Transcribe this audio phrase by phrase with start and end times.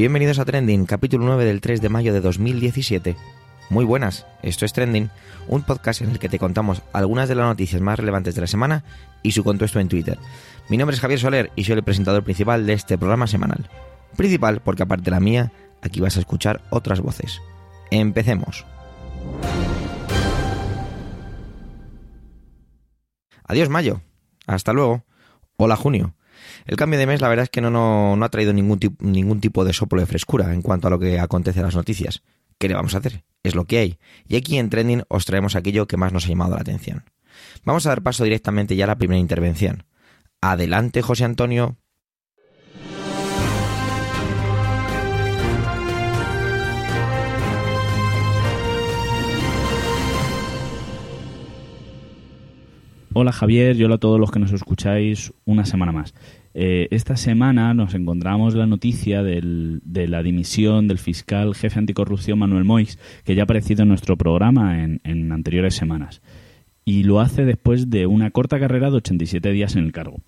[0.00, 3.16] Bienvenidos a Trending, capítulo 9 del 3 de mayo de 2017.
[3.68, 5.10] Muy buenas, esto es Trending,
[5.48, 8.46] un podcast en el que te contamos algunas de las noticias más relevantes de la
[8.46, 8.84] semana
[9.24, 10.16] y su contexto en Twitter.
[10.68, 13.68] Mi nombre es Javier Soler y soy el presentador principal de este programa semanal.
[14.16, 15.50] Principal porque aparte de la mía,
[15.82, 17.40] aquí vas a escuchar otras voces.
[17.90, 18.64] Empecemos.
[23.42, 24.00] Adiós mayo.
[24.46, 25.02] Hasta luego.
[25.56, 26.14] Hola junio.
[26.66, 29.64] El cambio de mes la verdad es que no, no, ha traído ningún, ningún tipo
[29.64, 32.22] de soplo de frescura en cuanto a lo que acontece en las noticias.
[32.58, 33.24] ¿Qué le vamos a hacer?
[33.42, 33.98] Es lo que hay.
[34.26, 37.04] Y aquí en Trending os traemos aquello que más nos ha llamado la atención.
[37.64, 39.84] Vamos a dar paso directamente ya a la primera intervención.
[40.40, 41.76] Adelante, José Antonio.
[53.14, 56.14] Hola Javier y hola a todos los que nos escucháis una semana más.
[56.52, 62.64] Eh, esta semana nos encontramos la noticia de la dimisión del fiscal jefe anticorrupción Manuel
[62.64, 66.20] Moix, que ya ha aparecido en nuestro programa en, anteriores semanas.
[66.84, 70.20] Y lo hace después de una corta carrera de 87 días en el cargo.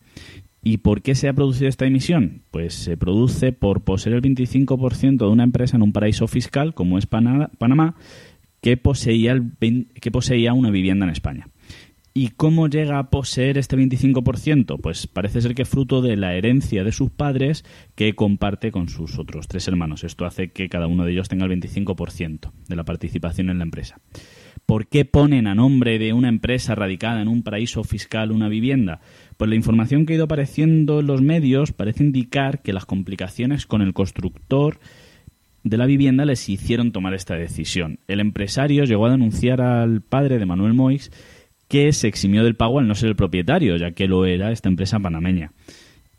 [0.62, 2.42] ¿Y por qué se ha producido esta dimisión?
[2.50, 6.96] Pues se produce por poseer el 25% de una empresa en un paraíso fiscal, como
[6.96, 7.94] es Panamá,
[8.62, 9.52] que poseía, el,
[10.00, 11.48] que poseía una vivienda en España.
[12.12, 14.80] ¿Y cómo llega a poseer este 25%?
[14.80, 18.88] Pues parece ser que es fruto de la herencia de sus padres que comparte con
[18.88, 20.02] sus otros tres hermanos.
[20.02, 23.64] Esto hace que cada uno de ellos tenga el 25% de la participación en la
[23.64, 24.00] empresa.
[24.66, 29.00] ¿Por qué ponen a nombre de una empresa radicada en un paraíso fiscal una vivienda?
[29.36, 33.66] Pues la información que ha ido apareciendo en los medios parece indicar que las complicaciones
[33.66, 34.80] con el constructor
[35.62, 38.00] de la vivienda les hicieron tomar esta decisión.
[38.08, 41.10] El empresario llegó a denunciar al padre de Manuel Moix
[41.70, 44.68] que se eximió del pago al no ser el propietario, ya que lo era esta
[44.68, 45.52] empresa panameña.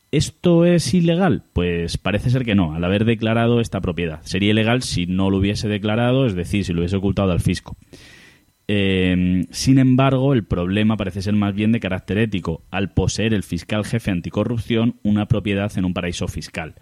[0.09, 1.44] ¿Esto es ilegal?
[1.51, 4.22] Pues parece ser que no, al haber declarado esta propiedad.
[4.23, 7.75] Sería ilegal si no lo hubiese declarado, es decir, si lo hubiese ocultado al fisco.
[8.69, 13.44] Eh, sin embargo, el problema parece ser más bien de carácter ético, al poseer el
[13.44, 16.75] fiscal jefe anticorrupción una propiedad en un paraíso fiscal.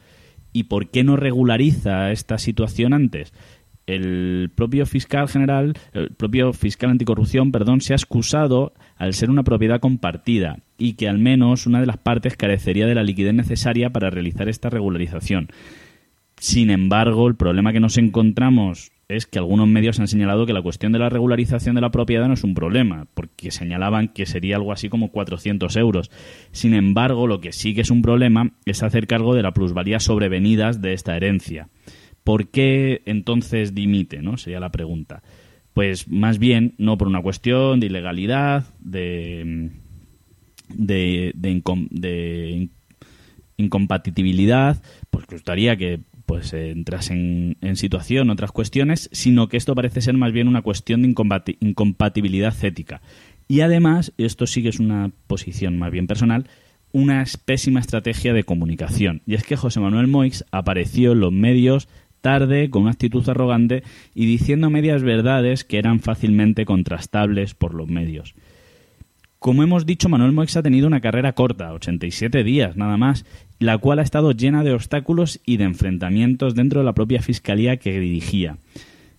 [0.54, 3.34] ¿Y por qué no regulariza esta situación antes?
[3.96, 9.44] El propio fiscal general, el propio fiscal anticorrupción, perdón, se ha excusado al ser una
[9.44, 13.90] propiedad compartida y que al menos una de las partes carecería de la liquidez necesaria
[13.90, 15.50] para realizar esta regularización.
[16.38, 20.62] Sin embargo, el problema que nos encontramos es que algunos medios han señalado que la
[20.62, 24.56] cuestión de la regularización de la propiedad no es un problema, porque señalaban que sería
[24.56, 26.12] algo así como 400 euros.
[26.52, 30.00] Sin embargo, lo que sí que es un problema es hacer cargo de la plusvalía
[30.00, 31.70] sobrevenidas de esta herencia.
[32.30, 34.22] ¿Por qué entonces dimite?
[34.22, 34.38] ¿no?
[34.38, 35.24] Sería la pregunta.
[35.74, 39.72] Pues más bien no por una cuestión de ilegalidad, de,
[40.72, 42.70] de, de,
[43.58, 44.80] incompatibilidad,
[45.10, 50.16] pues gustaría que pues entras en, en, situación otras cuestiones, sino que esto parece ser
[50.16, 51.16] más bien una cuestión de
[51.62, 53.02] incompatibilidad ética.
[53.48, 56.46] Y además, esto sí que es una posición más bien personal,
[56.92, 59.24] una pésima estrategia de comunicación.
[59.26, 61.88] Y es que José Manuel Moix apareció en los medios
[62.22, 68.36] tarde, con actitud arrogante y diciendo medias verdades que eran fácilmente contrastables por los medios.
[69.40, 73.26] Como hemos dicho, Manuel Moix ha tenido una carrera corta, 87 días nada más,
[73.58, 77.78] la cual ha estado llena de obstáculos y de enfrentamientos dentro de la propia fiscalía
[77.78, 78.58] que dirigía.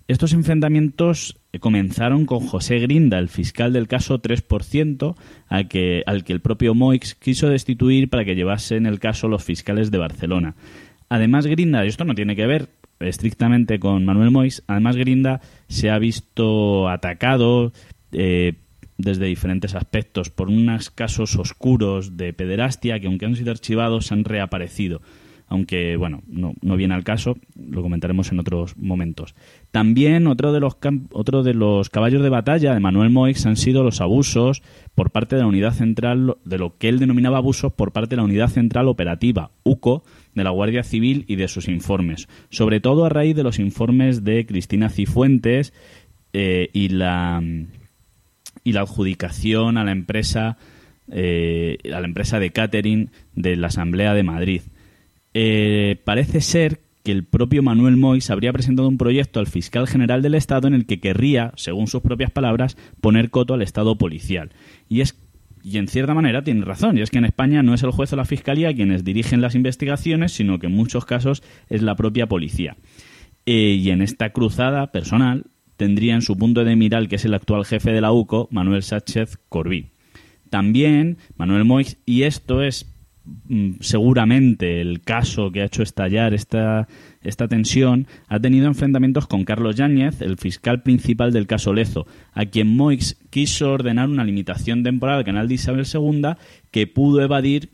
[0.09, 5.15] Estos enfrentamientos comenzaron con José Grinda, el fiscal del caso 3%,
[5.49, 9.45] al que, al que el propio Moix quiso destituir para que llevasen el caso los
[9.45, 10.55] fiscales de Barcelona.
[11.09, 12.69] Además, Grinda, y esto no tiene que ver
[13.01, 17.73] estrictamente con Manuel Mois, además Grinda se ha visto atacado
[18.13, 18.55] eh,
[18.99, 24.25] desde diferentes aspectos por unos casos oscuros de pederastia que aunque han sido archivados han
[24.25, 25.01] reaparecido.
[25.49, 27.37] Aunque bueno, no, no, viene al caso,
[27.71, 29.35] lo comentaremos en otros momentos.
[29.71, 30.77] También otro de los
[31.13, 34.63] otro de los caballos de batalla de Manuel Moix han sido los abusos
[34.95, 38.17] por parte de la unidad central de lo que él denominaba abusos por parte de
[38.17, 40.05] la unidad central operativa UCO
[40.35, 44.25] de la Guardia Civil y de sus informes, sobre todo a raíz de los informes
[44.25, 45.73] de Cristina Cifuentes
[46.33, 47.43] eh, y la
[48.63, 50.59] y la adjudicación a la empresa
[51.11, 54.63] eh, a la empresa de catering de la Asamblea de Madrid
[55.35, 56.81] eh, parece ser
[57.11, 60.87] el propio Manuel Mois habría presentado un proyecto al fiscal general del Estado en el
[60.87, 64.51] que querría, según sus propias palabras, poner coto al Estado policial.
[64.89, 65.17] Y es
[65.63, 68.13] y en cierta manera tiene razón, y es que en España no es el juez
[68.13, 72.27] o la fiscalía quienes dirigen las investigaciones, sino que en muchos casos es la propia
[72.27, 72.77] policía.
[73.47, 75.45] Eh, y en esta cruzada personal
[75.77, 78.83] tendría en su punto de mirar que es el actual jefe de la UCO, Manuel
[78.83, 79.91] Sánchez Corbí.
[80.51, 82.90] También Manuel Moix, y esto es
[83.81, 86.89] seguramente el caso que ha hecho estallar esta,
[87.23, 92.47] esta tensión, ha tenido enfrentamientos con Carlos Yáñez, el fiscal principal del caso Lezo, a
[92.47, 96.35] quien Moix quiso ordenar una limitación temporal al canal de Isabel II
[96.71, 97.71] que pudo evadir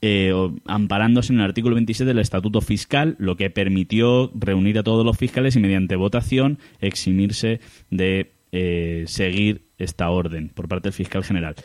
[0.00, 0.32] eh,
[0.66, 5.16] amparándose en el artículo 27 del Estatuto Fiscal, lo que permitió reunir a todos los
[5.16, 11.56] fiscales y mediante votación eximirse de eh, seguir esta orden por parte del fiscal general.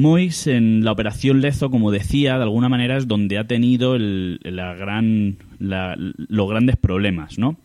[0.00, 5.36] Mois en la operación Lezo, como decía, de alguna manera es donde ha tenido gran,
[5.58, 7.56] los grandes problemas, ¿no?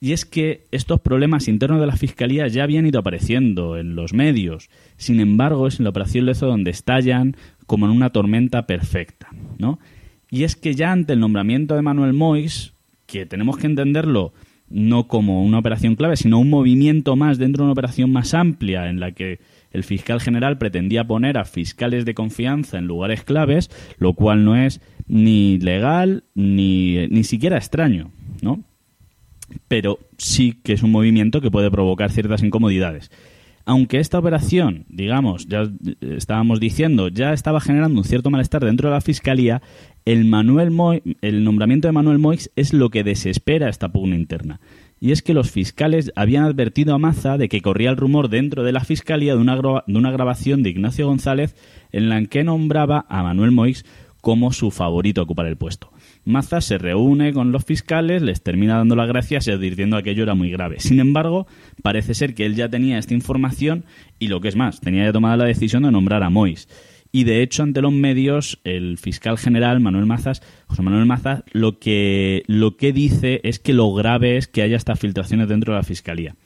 [0.00, 4.12] Y es que estos problemas internos de la Fiscalía ya habían ido apareciendo en los
[4.12, 4.70] medios.
[4.96, 7.36] Sin embargo, es en la operación Lezo donde estallan
[7.66, 9.28] como en una tormenta perfecta,
[9.58, 9.80] ¿no?
[10.30, 12.74] Y es que ya ante el nombramiento de Manuel Mois,
[13.06, 14.32] que tenemos que entenderlo
[14.70, 18.90] no como una operación clave, sino un movimiento más dentro de una operación más amplia
[18.90, 23.70] en la que el fiscal general pretendía poner a fiscales de confianza en lugares claves,
[23.98, 28.10] lo cual no es ni legal ni, ni siquiera extraño,
[28.42, 28.62] ¿no?
[29.66, 33.10] Pero sí que es un movimiento que puede provocar ciertas incomodidades.
[33.64, 38.94] Aunque esta operación, digamos, ya estábamos diciendo, ya estaba generando un cierto malestar dentro de
[38.94, 39.60] la Fiscalía,
[40.06, 40.72] el, Manuel
[41.20, 44.58] el nombramiento de Manuel Moix es lo que desespera esta pugna interna
[45.00, 48.64] y es que los fiscales habían advertido a Maza de que corría el rumor dentro
[48.64, 51.54] de la fiscalía de una, grabación de Ignacio González
[51.92, 53.84] en la que nombraba a Manuel Moix
[54.20, 55.92] como su favorito a ocupar el puesto.
[56.24, 60.24] Maza se reúne con los fiscales, les termina dando las gracias y advirtiendo que aquello
[60.24, 60.80] era muy grave.
[60.80, 61.46] Sin embargo,
[61.82, 63.84] parece ser que él ya tenía esta información
[64.18, 66.68] y lo que es más, tenía ya tomada la decisión de nombrar a Moix.
[67.10, 71.78] Y de hecho, ante los medios, el fiscal general Manuel Mazas, José Manuel Mazas, lo
[71.78, 75.78] que, lo que dice es que lo grave es que haya estas filtraciones dentro de
[75.78, 76.36] la fiscalía.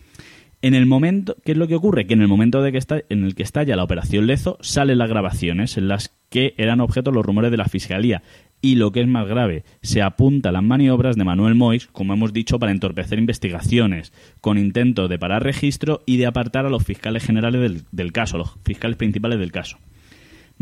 [0.65, 2.07] En el momento, ¿qué es lo que ocurre?
[2.07, 4.99] Que en el momento de que está, en el que estalla la operación Lezo, salen
[4.99, 8.23] las grabaciones en las que eran objeto los rumores de la fiscalía.
[8.61, 12.33] Y lo que es más grave, se apunta las maniobras de Manuel Moix, como hemos
[12.33, 17.25] dicho, para entorpecer investigaciones, con intento de parar registro y de apartar a los fiscales
[17.25, 19.79] generales del caso, los fiscales principales del caso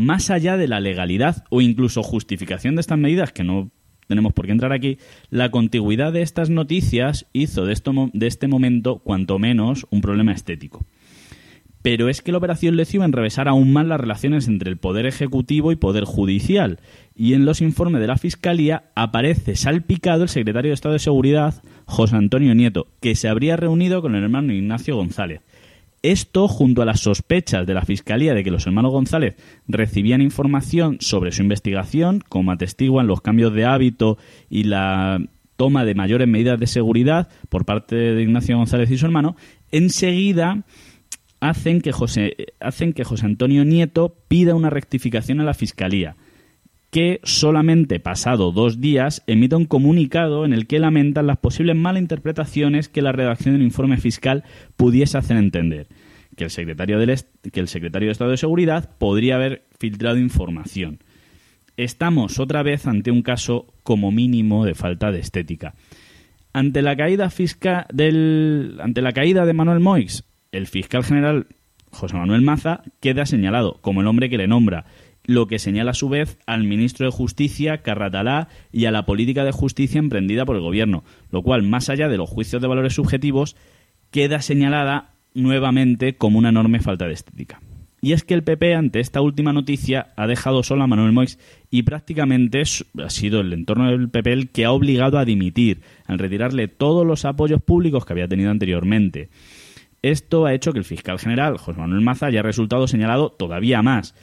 [0.00, 3.70] más allá de la legalidad o incluso justificación de estas medidas, que no
[4.08, 4.98] tenemos por qué entrar aquí,
[5.28, 10.32] la contigüidad de estas noticias hizo de, esto, de este momento, cuanto menos, un problema
[10.32, 10.84] estético.
[11.82, 14.78] Pero es que la operación le iba a enrevesar aún más las relaciones entre el
[14.78, 16.80] Poder Ejecutivo y Poder Judicial.
[17.14, 21.62] Y en los informes de la Fiscalía aparece salpicado el secretario de Estado de Seguridad,
[21.86, 25.40] José Antonio Nieto, que se habría reunido con el hermano Ignacio González.
[26.02, 29.36] Esto, junto a las sospechas de la Fiscalía de que los hermanos González
[29.68, 34.16] recibían información sobre su investigación, como atestiguan los cambios de hábito
[34.48, 35.20] y la
[35.56, 39.36] toma de mayores medidas de seguridad por parte de Ignacio González y su hermano,
[39.70, 40.64] enseguida
[41.40, 46.16] hacen que José, hacen que José Antonio Nieto pida una rectificación a la Fiscalía
[46.90, 52.88] que solamente pasado dos días emite un comunicado en el que lamentan las posibles malinterpretaciones
[52.88, 54.44] que la redacción del informe fiscal
[54.76, 55.86] pudiese hacer entender.
[56.36, 57.16] Que el, secretario del
[57.52, 60.98] que el secretario de Estado de Seguridad podría haber filtrado información.
[61.76, 65.74] Estamos otra vez ante un caso como mínimo de falta de estética.
[66.52, 71.46] Ante la caída ante la caída de Manuel Moix, el fiscal general
[71.92, 74.86] José Manuel Maza queda señalado como el hombre que le nombra
[75.30, 79.44] lo que señala a su vez al ministro de Justicia, Carratalá, y a la política
[79.44, 82.94] de justicia emprendida por el gobierno, lo cual, más allá de los juicios de valores
[82.94, 83.56] subjetivos,
[84.10, 87.60] queda señalada nuevamente como una enorme falta de estética.
[88.02, 91.38] Y es que el PP, ante esta última noticia, ha dejado solo a Manuel Moix
[91.70, 96.18] y prácticamente ha sido el entorno del PP el que ha obligado a dimitir, al
[96.18, 99.28] retirarle todos los apoyos públicos que había tenido anteriormente.
[100.02, 104.14] Esto ha hecho que el fiscal general, José Manuel Maza, haya resultado señalado todavía más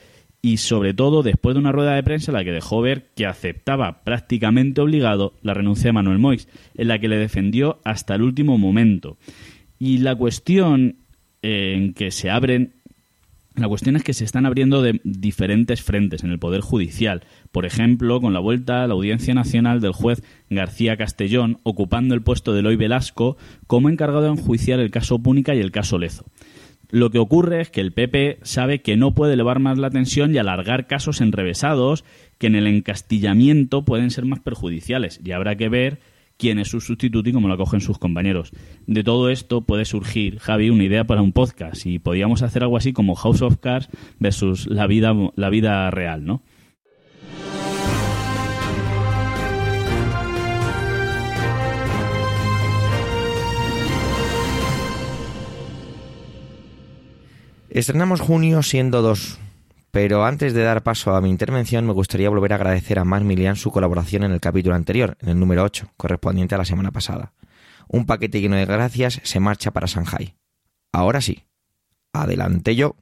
[0.42, 3.26] y sobre todo después de una rueda de prensa en la que dejó ver que
[3.26, 8.22] aceptaba prácticamente obligado la renuncia de Manuel Moix, en la que le defendió hasta el
[8.22, 9.18] último momento.
[9.80, 10.98] Y la cuestión
[11.42, 12.74] eh, en que se abren
[13.58, 17.24] la cuestión es que se están abriendo de diferentes frentes en el Poder Judicial.
[17.52, 22.22] Por ejemplo, con la vuelta a la Audiencia Nacional del juez García Castellón, ocupando el
[22.22, 26.26] puesto de Eloy Velasco como encargado de enjuiciar el caso Púnica y el caso Lezo.
[26.90, 30.34] Lo que ocurre es que el PP sabe que no puede elevar más la tensión
[30.34, 32.06] y alargar casos enrevesados
[32.38, 36.00] que en el encastillamiento pueden ser más perjudiciales y habrá que ver
[36.38, 38.52] quién es su sustituto y cómo lo acogen sus compañeros.
[38.86, 42.78] De todo esto puede surgir, Javi, una idea para un podcast y podríamos hacer algo
[42.78, 43.90] así como House of Cards
[44.20, 46.42] versus la vida, la vida real, ¿no?
[57.78, 59.38] Estrenamos junio siendo dos
[59.92, 63.24] Pero antes de dar paso a mi intervención, me gustaría volver a agradecer a Mark
[63.24, 66.90] Milian su colaboración en el capítulo anterior, en el número 8, correspondiente a la semana
[66.90, 67.34] pasada.
[67.88, 70.34] Un paquete lleno de gracias se marcha para Shanghai.
[70.92, 71.44] Ahora sí,
[72.14, 72.96] adelante yo.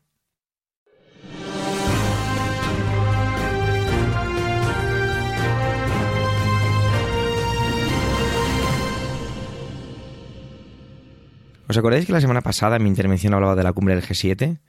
[11.67, 14.59] ¿Os acordáis que la semana pasada en mi intervención hablaba de la cumbre del G7?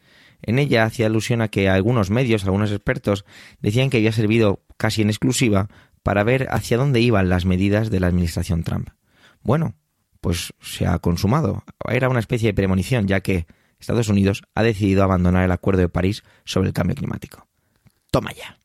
[0.42, 3.24] En ella hacía alusión a que algunos medios, algunos expertos,
[3.60, 5.68] decían que había servido casi en exclusiva
[6.02, 8.90] para ver hacia dónde iban las medidas de la administración Trump.
[9.42, 9.74] Bueno,
[10.20, 11.64] pues se ha consumado.
[11.88, 13.46] Era una especie de premonición, ya que
[13.78, 17.46] Estados Unidos ha decidido abandonar el Acuerdo de París sobre el cambio climático.
[18.10, 18.58] Toma ya.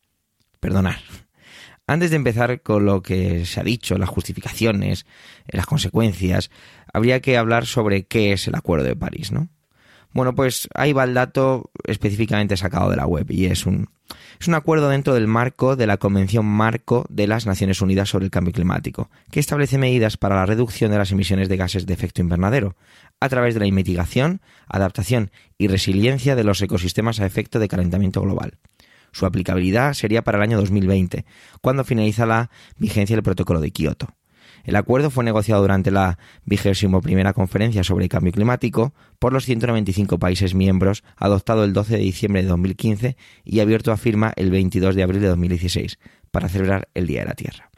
[0.59, 0.95] Perdonad.
[1.88, 5.05] Antes de empezar con lo que se ha dicho, las justificaciones,
[5.47, 6.50] las consecuencias,
[6.93, 9.50] habría que hablar sobre qué es el Acuerdo de París, ¿no?
[10.13, 13.89] Bueno, pues ahí va el dato específicamente sacado de la web y es un,
[14.39, 18.25] es un acuerdo dentro del marco de la Convención Marco de las Naciones Unidas sobre
[18.25, 21.93] el Cambio Climático, que establece medidas para la reducción de las emisiones de gases de
[21.93, 22.75] efecto invernadero,
[23.21, 28.21] a través de la mitigación, adaptación y resiliencia de los ecosistemas a efecto de calentamiento
[28.21, 28.57] global.
[29.13, 31.25] Su aplicabilidad sería para el año 2020,
[31.62, 34.07] cuando finaliza la vigencia del protocolo de Kioto.
[34.63, 39.45] El acuerdo fue negociado durante la vigésimo primera conferencia sobre el cambio climático por los
[39.45, 44.51] 195 países miembros, adoptado el 12 de diciembre de 2015 y abierto a firma el
[44.51, 45.99] 22 de abril de 2016,
[46.31, 47.71] para celebrar el Día de la Tierra.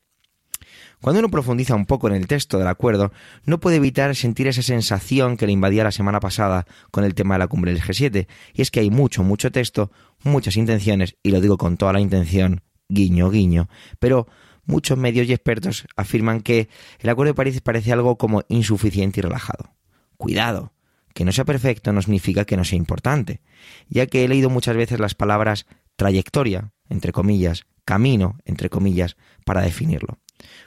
[1.04, 3.12] Cuando uno profundiza un poco en el texto del acuerdo,
[3.44, 7.36] no puede evitar sentir esa sensación que le invadía la semana pasada con el tema
[7.36, 9.92] de la cumbre del G7, y es que hay mucho, mucho texto,
[10.24, 13.68] muchas intenciones, y lo digo con toda la intención, guiño, guiño,
[14.00, 14.28] pero
[14.66, 19.24] muchos medios y expertos afirman que el Acuerdo de París parece algo como insuficiente y
[19.24, 19.74] relajado.
[20.18, 20.74] Cuidado,
[21.14, 23.42] que no sea perfecto no significa que no sea importante,
[23.88, 25.66] ya que he leído muchas veces las palabras
[25.96, 29.16] trayectoria, entre comillas, camino, entre comillas,
[29.46, 30.18] para definirlo.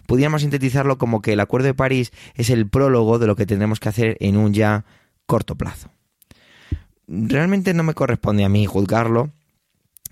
[0.07, 3.81] Podríamos sintetizarlo como que el Acuerdo de París es el prólogo de lo que tendremos
[3.81, 4.85] que hacer en un ya
[5.26, 5.91] corto plazo.
[7.09, 9.33] Realmente no me corresponde a mí juzgarlo,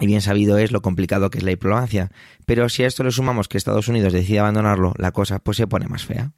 [0.01, 2.11] y bien sabido es lo complicado que es la diplomacia,
[2.47, 5.67] pero si a esto le sumamos que Estados Unidos decide abandonarlo, la cosa pues se
[5.67, 6.33] pone más fea.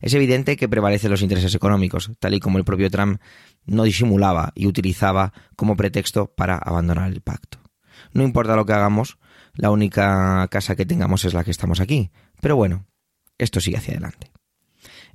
[0.00, 3.20] Es evidente que prevalecen los intereses económicos, tal y como el propio Trump
[3.66, 7.58] no disimulaba y utilizaba como pretexto para abandonar el pacto.
[8.12, 9.18] No importa lo que hagamos,
[9.54, 12.10] la única casa que tengamos es la que estamos aquí.
[12.40, 12.86] Pero bueno,
[13.38, 14.31] esto sigue hacia adelante.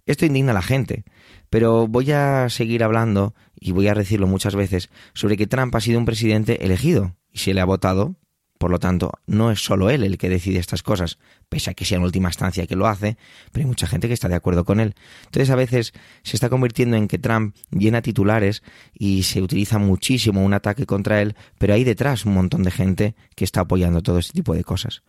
[0.08, 1.04] Esto indigna a la gente,
[1.50, 5.82] pero voy a seguir hablando, y voy a decirlo muchas veces, sobre que Trump ha
[5.82, 8.16] sido un presidente elegido, y se le ha votado,
[8.58, 11.86] por lo tanto, no es solo él el que decide estas cosas, pese a que
[11.86, 13.18] sea en última instancia que lo hace,
[13.52, 14.96] pero hay mucha gente que está de acuerdo con él.
[15.26, 20.44] Entonces, a veces se está convirtiendo en que Trump llena titulares y se utiliza muchísimo
[20.44, 24.18] un ataque contra él, pero hay detrás un montón de gente que está apoyando todo
[24.18, 25.04] este tipo de cosas.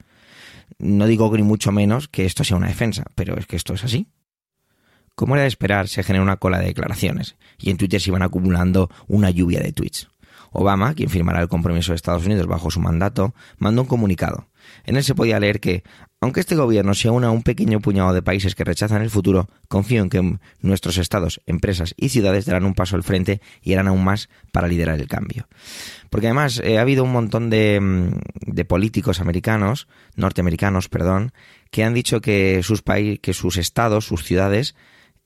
[0.79, 3.85] No digo ni mucho menos que esto sea una defensa, pero es que esto es
[3.85, 4.09] así.
[5.19, 8.23] Como era de esperar, se genera una cola de declaraciones y en Twitter se iban
[8.23, 10.09] acumulando una lluvia de tweets.
[10.53, 14.47] Obama, quien firmará el compromiso de Estados Unidos bajo su mandato, mandó un comunicado.
[14.85, 15.83] En él se podía leer que,
[16.21, 19.49] aunque este gobierno se una a un pequeño puñado de países que rechazan el futuro,
[19.67, 23.89] confío en que nuestros estados, empresas y ciudades darán un paso al frente y harán
[23.89, 25.49] aún más para liderar el cambio.
[26.11, 31.33] Porque además eh, ha habido un montón de, mm, de, políticos americanos, norteamericanos, perdón,
[31.73, 34.77] que han dicho que sus, países, que sus estados, sus ciudades,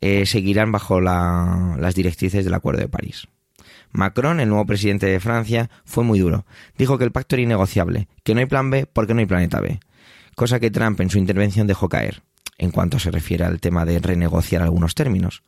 [0.03, 3.29] eh, seguirán bajo la, las directrices del Acuerdo de París.
[3.93, 6.45] Macron, el nuevo presidente de Francia, fue muy duro.
[6.77, 9.61] Dijo que el pacto era innegociable, que no hay plan B porque no hay planeta
[9.61, 9.79] B.
[10.35, 12.23] Cosa que Trump en su intervención dejó caer,
[12.59, 15.45] en cuanto se refiere al tema de renegociar algunos términos.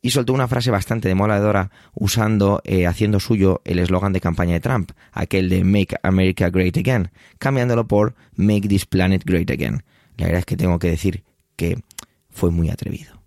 [0.00, 4.60] Y soltó una frase bastante demoledora usando, eh, haciendo suyo el eslogan de campaña de
[4.60, 9.82] Trump, aquel de Make America Great Again, cambiándolo por Make This Planet Great Again.
[10.16, 11.22] La verdad es que tengo que decir
[11.56, 11.82] que
[12.30, 13.19] fue muy atrevido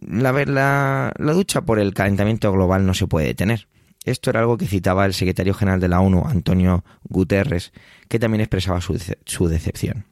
[0.00, 3.68] la, la, la ducha por el calentamiento global no se puede detener.
[4.04, 7.72] Esto era algo que citaba el secretario general de la ONU, Antonio Guterres,
[8.08, 10.06] que también expresaba su, su decepción.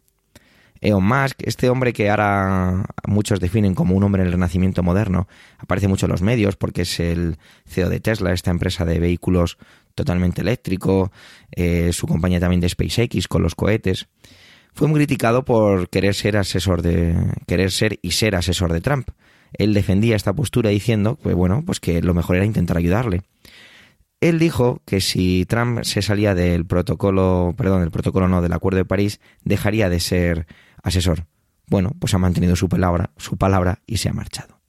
[0.81, 5.87] Elon Musk, este hombre que ahora muchos definen como un hombre del renacimiento moderno, aparece
[5.87, 9.59] mucho en los medios porque es el CEO de Tesla, esta empresa de vehículos
[9.95, 11.13] totalmente eléctrico,
[11.53, 14.09] eh, su compañía también de SpaceX con los cohetes.
[14.75, 17.15] Fue muy criticado por querer ser asesor de
[17.47, 19.09] querer ser y ser asesor de Trump
[19.55, 23.23] él defendía esta postura diciendo que, bueno, pues que lo mejor era intentar ayudarle.
[24.21, 28.79] Él dijo que si Trump se salía del protocolo, perdón, del protocolo no, del Acuerdo
[28.79, 30.47] de París, dejaría de ser
[30.83, 31.27] asesor.
[31.67, 34.61] Bueno, pues ha mantenido su palabra, su palabra y se ha marchado.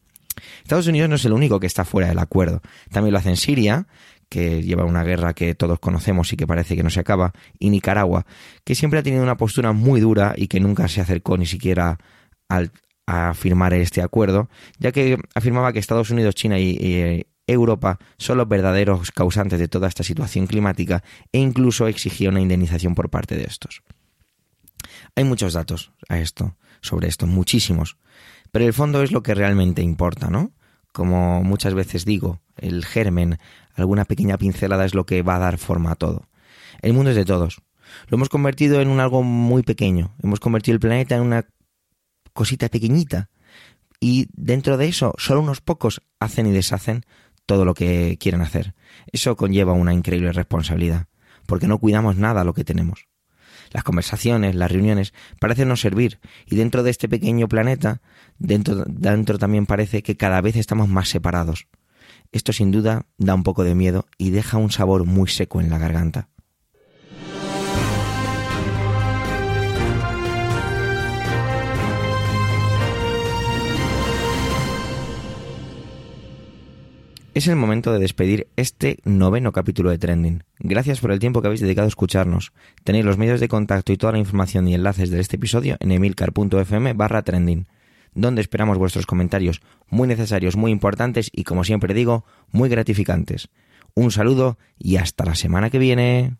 [0.63, 2.61] Estados Unidos no es el único que está fuera del acuerdo.
[2.89, 3.85] También lo hace en Siria,
[4.29, 7.69] que lleva una guerra que todos conocemos y que parece que no se acaba, y
[7.69, 8.25] Nicaragua,
[8.63, 11.99] que siempre ha tenido una postura muy dura y que nunca se acercó ni siquiera
[12.49, 12.71] al,
[13.05, 18.37] a firmar este acuerdo, ya que afirmaba que Estados Unidos, China y, y Europa son
[18.37, 23.35] los verdaderos causantes de toda esta situación climática e incluso exigía una indemnización por parte
[23.35, 23.83] de estos.
[25.15, 27.97] Hay muchos datos a esto, sobre esto, muchísimos,
[28.51, 30.51] pero el fondo es lo que realmente importa, ¿no?
[30.91, 33.39] Como muchas veces digo, el germen,
[33.73, 36.27] alguna pequeña pincelada es lo que va a dar forma a todo.
[36.81, 37.61] El mundo es de todos.
[38.07, 40.13] Lo hemos convertido en un algo muy pequeño.
[40.21, 41.47] Hemos convertido el planeta en una
[42.33, 43.29] cosita pequeñita.
[43.99, 47.05] Y dentro de eso, solo unos pocos hacen y deshacen
[47.45, 48.73] todo lo que quieren hacer.
[49.11, 51.07] Eso conlleva una increíble responsabilidad,
[51.45, 53.07] porque no cuidamos nada lo que tenemos.
[53.71, 58.01] Las conversaciones, las reuniones parecen no servir, y dentro de este pequeño planeta,
[58.37, 61.67] dentro, dentro también parece que cada vez estamos más separados.
[62.31, 65.69] Esto sin duda da un poco de miedo y deja un sabor muy seco en
[65.69, 66.29] la garganta.
[77.33, 80.43] Es el momento de despedir este noveno capítulo de Trending.
[80.59, 82.53] Gracias por el tiempo que habéis dedicado a escucharnos.
[82.83, 85.91] Tenéis los medios de contacto y toda la información y enlaces de este episodio en
[85.91, 87.65] emilcar.fm barra trending,
[88.13, 93.49] donde esperamos vuestros comentarios muy necesarios, muy importantes y, como siempre digo, muy gratificantes.
[93.95, 96.37] Un saludo y hasta la semana que viene.